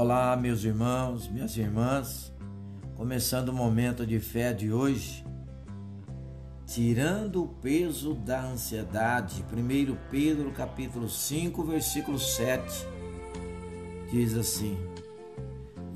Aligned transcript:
Olá, 0.00 0.36
meus 0.36 0.62
irmãos, 0.62 1.26
minhas 1.26 1.56
irmãs, 1.56 2.32
começando 2.94 3.48
o 3.48 3.52
momento 3.52 4.06
de 4.06 4.20
fé 4.20 4.52
de 4.52 4.72
hoje, 4.72 5.26
tirando 6.64 7.42
o 7.42 7.48
peso 7.48 8.14
da 8.14 8.44
ansiedade. 8.44 9.44
1 9.52 9.96
Pedro 10.08 10.52
capítulo 10.52 11.08
5, 11.08 11.64
versículo 11.64 12.16
7 12.16 12.86
diz 14.08 14.36
assim: 14.36 14.78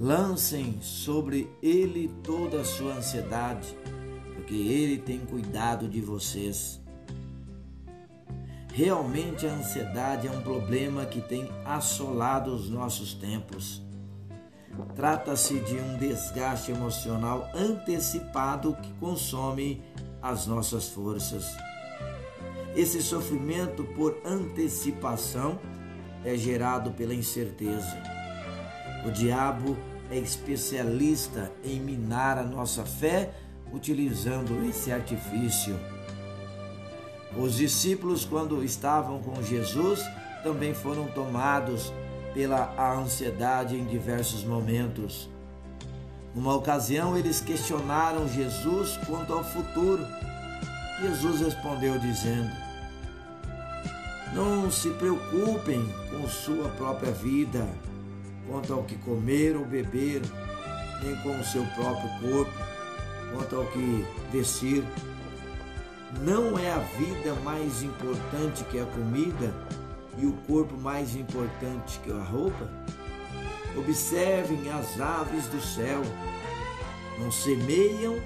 Lancem 0.01 0.83
sobre 0.83 1.49
ele 1.63 2.11
toda 2.25 2.63
a 2.63 2.65
sua 2.65 2.95
ansiedade, 2.95 3.69
porque 4.35 4.57
ele 4.57 4.99
tem 4.99 5.21
cuidado 5.21 5.89
de 5.89 6.01
vocês. 6.01 6.83
Realmente 8.75 9.47
a 9.47 9.55
ansiedade 9.55 10.27
é 10.27 10.31
um 10.33 10.43
problema 10.43 11.07
que 11.07 11.21
tem 11.21 11.49
assolado 11.65 12.53
os 12.53 12.69
nossos 12.69 13.15
tempos. 13.15 13.92
Trata-se 14.95 15.59
de 15.61 15.77
um 15.77 15.97
desgaste 15.99 16.71
emocional 16.71 17.49
antecipado 17.55 18.77
que 18.83 18.93
consome 18.95 19.83
as 20.21 20.47
nossas 20.47 20.89
forças. 20.89 21.57
Esse 22.75 23.03
sofrimento 23.03 23.85
por 23.85 24.19
antecipação 24.25 25.59
é 26.25 26.37
gerado 26.37 26.93
pela 26.93 27.15
incerteza. 27.15 27.97
O 29.07 29.11
diabo 29.11 29.77
é 30.11 30.17
especialista 30.17 31.51
em 31.65 31.81
minar 31.81 32.39
a 32.39 32.43
nossa 32.43 32.85
fé 32.85 33.35
utilizando 33.73 34.65
esse 34.69 34.93
artifício. 34.93 35.79
Os 37.37 37.57
discípulos, 37.57 38.25
quando 38.25 38.63
estavam 38.63 39.21
com 39.23 39.43
Jesus, 39.43 40.01
também 40.43 40.75
foram 40.75 41.07
tomados 41.09 41.93
pela 42.35 42.75
ansiedade 42.95 43.77
em 43.77 43.85
diversos 43.85 44.45
momentos. 44.45 45.29
Numa 46.35 46.55
ocasião, 46.55 47.17
eles 47.17 47.41
questionaram 47.41 48.27
Jesus 48.27 48.99
quanto 49.07 49.33
ao 49.33 49.45
futuro. 49.45 50.07
Jesus 51.01 51.41
respondeu 51.41 51.99
dizendo: 51.99 52.51
Não 54.35 54.71
se 54.71 54.91
preocupem 54.91 55.87
com 56.11 56.27
sua 56.29 56.69
própria 56.71 57.13
vida, 57.13 57.67
quanto 58.49 58.73
ao 58.73 58.83
que 58.85 58.97
comer 58.97 59.57
ou 59.57 59.65
beber, 59.65 60.23
nem 61.03 61.15
com 61.17 61.39
o 61.39 61.45
seu 61.45 61.65
próprio 61.75 62.09
corpo, 62.21 62.53
quanto 63.33 63.57
ao 63.57 63.67
que 63.67 64.07
vestir. 64.31 64.85
Não 66.21 66.59
é 66.59 66.71
a 66.71 66.79
vida 66.79 67.35
mais 67.43 67.83
importante 67.83 68.65
que 68.65 68.79
a 68.79 68.85
comida 68.85 69.53
e 70.19 70.27
o 70.27 70.33
corpo 70.47 70.77
mais 70.81 71.17
importante 71.17 71.99
que 72.01 72.11
a 72.11 72.23
roupa? 72.23 72.69
Observem 73.77 74.71
as 74.71 75.01
aves 75.01 75.47
do 75.47 75.61
céu. 75.61 76.03
Não 77.19 77.31
semeiam, 77.31 78.21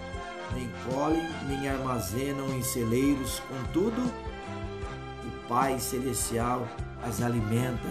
nem 0.54 0.70
colhem, 0.88 1.28
nem 1.48 1.68
armazenam 1.68 2.48
em 2.54 2.62
celeiros, 2.62 3.40
contudo, 3.40 4.00
o 4.02 5.48
Pai 5.48 5.78
Celestial 5.78 6.66
as 7.02 7.22
alimenta. 7.22 7.88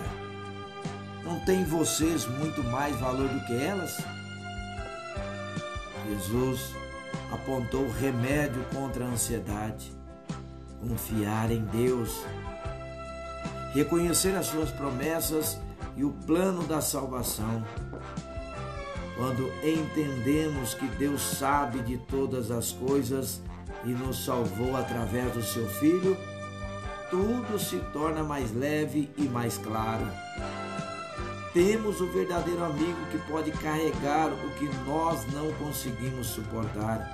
Não 1.24 1.40
tem 1.42 1.64
vocês 1.66 2.28
muito 2.28 2.64
mais 2.64 2.96
valor 3.00 3.28
do 3.28 3.46
que 3.46 3.54
elas? 3.54 3.98
Jesus 6.08 6.76
apontou 7.32 7.90
remédio 7.90 8.64
contra 8.74 9.06
a 9.06 9.08
ansiedade. 9.08 9.92
Confiar 10.80 11.52
em 11.52 11.64
Deus. 11.66 12.24
Reconhecer 13.76 14.34
as 14.38 14.46
suas 14.46 14.72
promessas 14.72 15.60
e 15.98 16.06
o 16.06 16.12
plano 16.26 16.64
da 16.64 16.80
salvação. 16.80 17.62
Quando 19.18 19.52
entendemos 19.62 20.74
que 20.74 20.88
Deus 20.88 21.22
sabe 21.22 21.80
de 21.80 21.98
todas 21.98 22.52
as 22.52 22.72
coisas 22.72 23.42
e 23.84 23.90
nos 23.90 24.24
salvou 24.24 24.78
através 24.78 25.34
do 25.34 25.44
seu 25.44 25.68
Filho, 25.68 26.18
tudo 27.10 27.60
se 27.60 27.78
torna 27.92 28.24
mais 28.24 28.56
leve 28.56 29.10
e 29.18 29.24
mais 29.24 29.58
claro. 29.58 30.08
Temos 31.54 32.00
o 32.00 32.08
verdadeiro 32.08 32.64
amigo 32.64 33.06
que 33.12 33.18
pode 33.30 33.52
carregar 33.52 34.32
o 34.32 34.52
que 34.52 34.70
nós 34.86 35.26
não 35.34 35.52
conseguimos 35.56 36.28
suportar. 36.28 37.10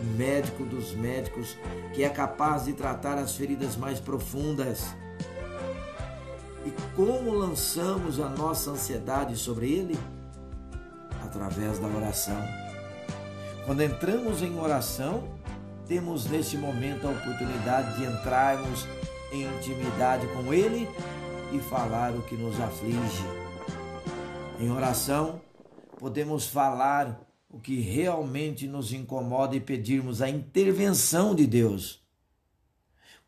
O 0.00 0.04
médico 0.16 0.64
dos 0.64 0.92
médicos 0.92 1.56
que 1.92 2.04
é 2.04 2.08
capaz 2.08 2.66
de 2.66 2.74
tratar 2.74 3.18
as 3.18 3.34
feridas 3.34 3.76
mais 3.76 3.98
profundas. 3.98 4.86
E 6.68 6.72
como 6.94 7.32
lançamos 7.32 8.20
a 8.20 8.28
nossa 8.28 8.72
ansiedade 8.72 9.34
sobre 9.38 9.72
ele? 9.72 9.98
Através 11.24 11.78
da 11.78 11.86
oração. 11.88 12.36
Quando 13.64 13.82
entramos 13.82 14.42
em 14.42 14.58
oração, 14.60 15.24
temos 15.86 16.26
neste 16.26 16.58
momento 16.58 17.06
a 17.06 17.10
oportunidade 17.10 17.96
de 17.96 18.04
entrarmos 18.04 18.86
em 19.32 19.44
intimidade 19.44 20.26
com 20.26 20.52
ele 20.52 20.86
e 21.54 21.58
falar 21.58 22.14
o 22.14 22.20
que 22.20 22.34
nos 22.34 22.60
aflige. 22.60 23.24
Em 24.60 24.70
oração, 24.70 25.40
podemos 25.98 26.48
falar 26.48 27.18
o 27.48 27.58
que 27.58 27.80
realmente 27.80 28.66
nos 28.66 28.92
incomoda 28.92 29.56
e 29.56 29.60
pedirmos 29.60 30.20
a 30.20 30.28
intervenção 30.28 31.34
de 31.34 31.46
Deus. 31.46 32.06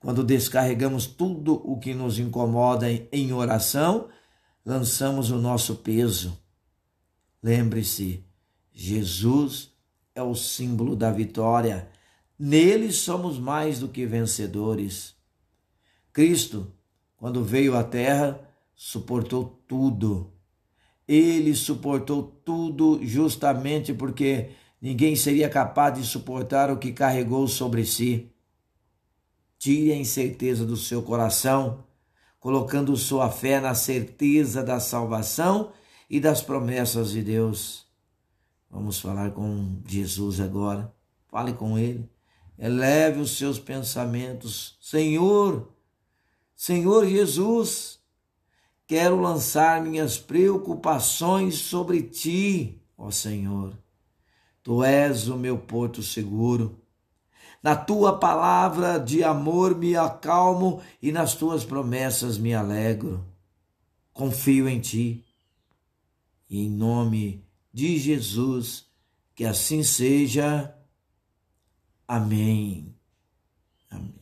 Quando 0.00 0.24
descarregamos 0.24 1.06
tudo 1.06 1.54
o 1.64 1.78
que 1.78 1.94
nos 1.94 2.18
incomoda 2.18 2.90
em 2.90 3.32
oração, 3.32 4.08
lançamos 4.64 5.30
o 5.30 5.38
nosso 5.38 5.76
peso. 5.76 6.36
Lembre-se, 7.42 8.24
Jesus 8.72 9.72
é 10.14 10.22
o 10.22 10.34
símbolo 10.34 10.96
da 10.96 11.12
vitória. 11.12 11.88
Nele 12.36 12.90
somos 12.90 13.38
mais 13.38 13.78
do 13.78 13.88
que 13.88 14.04
vencedores. 14.04 15.14
Cristo 16.12 16.72
quando 17.20 17.44
veio 17.44 17.76
à 17.76 17.84
terra, 17.84 18.40
suportou 18.74 19.62
tudo. 19.68 20.32
Ele 21.06 21.54
suportou 21.54 22.22
tudo 22.22 22.98
justamente 23.02 23.92
porque 23.92 24.52
ninguém 24.80 25.14
seria 25.14 25.46
capaz 25.50 25.98
de 25.98 26.02
suportar 26.02 26.70
o 26.70 26.78
que 26.78 26.92
carregou 26.92 27.46
sobre 27.46 27.84
si. 27.84 28.32
Tire 29.60 29.92
a 29.92 29.96
incerteza 29.96 30.64
do 30.64 30.74
seu 30.74 31.02
coração, 31.02 31.84
colocando 32.38 32.96
sua 32.96 33.30
fé 33.30 33.60
na 33.60 33.74
certeza 33.74 34.62
da 34.62 34.80
salvação 34.80 35.70
e 36.08 36.18
das 36.18 36.40
promessas 36.40 37.10
de 37.10 37.20
Deus. 37.20 37.84
Vamos 38.70 38.98
falar 38.98 39.32
com 39.32 39.82
Jesus 39.86 40.40
agora. 40.40 40.90
Fale 41.28 41.52
com 41.52 41.78
Ele. 41.78 42.08
Eleve 42.58 43.20
os 43.20 43.36
seus 43.36 43.58
pensamentos. 43.58 44.78
Senhor, 44.80 45.70
Senhor 46.56 47.06
Jesus, 47.06 48.00
quero 48.86 49.20
lançar 49.20 49.82
minhas 49.82 50.16
preocupações 50.16 51.56
sobre 51.56 52.04
ti, 52.04 52.80
ó 52.96 53.10
Senhor. 53.10 53.76
Tu 54.62 54.82
és 54.82 55.28
o 55.28 55.36
meu 55.36 55.58
porto 55.58 56.02
seguro. 56.02 56.79
Na 57.62 57.76
tua 57.76 58.18
palavra 58.18 58.98
de 58.98 59.22
amor 59.22 59.76
me 59.76 59.96
acalmo 59.96 60.80
e 61.02 61.12
nas 61.12 61.34
tuas 61.34 61.64
promessas 61.64 62.38
me 62.38 62.54
alegro. 62.54 63.24
Confio 64.12 64.68
em 64.68 64.80
ti. 64.80 65.24
E 66.48 66.64
em 66.64 66.70
nome 66.70 67.44
de 67.72 67.98
Jesus, 67.98 68.86
que 69.34 69.44
assim 69.44 69.82
seja. 69.82 70.74
Amém. 72.08 72.94
Amém. 73.90 74.19